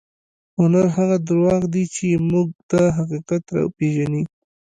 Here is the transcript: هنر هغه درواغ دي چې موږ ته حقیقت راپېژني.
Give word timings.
هنر 0.59 0.85
هغه 0.97 1.17
درواغ 1.27 1.61
دي 1.73 1.83
چې 1.95 2.05
موږ 2.29 2.47
ته 2.69 2.81
حقیقت 2.97 3.43
راپېژني. 3.57 4.23